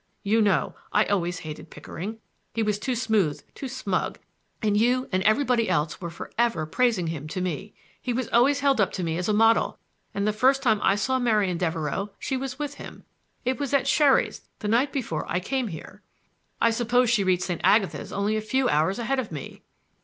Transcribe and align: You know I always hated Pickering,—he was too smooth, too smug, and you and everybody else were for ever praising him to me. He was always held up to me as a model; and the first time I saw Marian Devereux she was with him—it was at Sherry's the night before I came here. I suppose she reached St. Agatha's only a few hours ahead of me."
You 0.23 0.41
know 0.41 0.73
I 0.91 1.05
always 1.05 1.41
hated 1.41 1.69
Pickering,—he 1.69 2.63
was 2.63 2.79
too 2.79 2.95
smooth, 2.95 3.43
too 3.53 3.67
smug, 3.67 4.17
and 4.59 4.75
you 4.75 5.07
and 5.11 5.21
everybody 5.21 5.69
else 5.69 6.01
were 6.01 6.09
for 6.09 6.31
ever 6.39 6.65
praising 6.65 7.05
him 7.05 7.27
to 7.27 7.39
me. 7.39 7.75
He 8.01 8.11
was 8.11 8.27
always 8.29 8.61
held 8.61 8.81
up 8.81 8.91
to 8.93 9.03
me 9.03 9.19
as 9.19 9.29
a 9.29 9.31
model; 9.31 9.77
and 10.11 10.25
the 10.25 10.33
first 10.33 10.63
time 10.63 10.79
I 10.81 10.95
saw 10.95 11.19
Marian 11.19 11.59
Devereux 11.59 12.07
she 12.17 12.35
was 12.35 12.57
with 12.57 12.73
him—it 12.73 13.59
was 13.59 13.75
at 13.75 13.85
Sherry's 13.85 14.41
the 14.57 14.67
night 14.67 14.91
before 14.91 15.23
I 15.29 15.39
came 15.39 15.67
here. 15.67 16.01
I 16.59 16.71
suppose 16.71 17.11
she 17.11 17.23
reached 17.23 17.43
St. 17.43 17.61
Agatha's 17.63 18.11
only 18.11 18.35
a 18.35 18.41
few 18.41 18.67
hours 18.69 18.97
ahead 18.97 19.19
of 19.19 19.31
me." 19.31 19.61